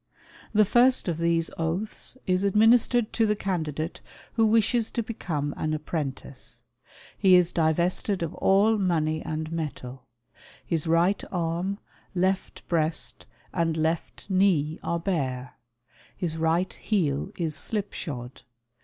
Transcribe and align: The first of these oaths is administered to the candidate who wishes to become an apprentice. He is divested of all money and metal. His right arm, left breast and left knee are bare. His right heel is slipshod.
The 0.51 0.65
first 0.65 1.07
of 1.07 1.19
these 1.19 1.51
oaths 1.59 2.17
is 2.25 2.43
administered 2.43 3.13
to 3.13 3.27
the 3.27 3.35
candidate 3.35 4.01
who 4.33 4.47
wishes 4.47 4.89
to 4.89 5.03
become 5.03 5.53
an 5.57 5.75
apprentice. 5.75 6.63
He 7.15 7.35
is 7.35 7.51
divested 7.51 8.23
of 8.23 8.33
all 8.33 8.79
money 8.79 9.21
and 9.21 9.51
metal. 9.51 10.07
His 10.65 10.87
right 10.87 11.23
arm, 11.31 11.77
left 12.15 12.67
breast 12.67 13.27
and 13.53 13.77
left 13.77 14.27
knee 14.27 14.79
are 14.81 14.97
bare. 14.99 15.53
His 16.17 16.35
right 16.35 16.73
heel 16.73 17.31
is 17.37 17.53
slipshod. 17.53 18.41